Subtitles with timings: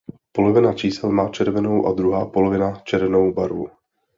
[0.31, 3.67] Polovina čísel má červenou a druhá polovina černou barvu.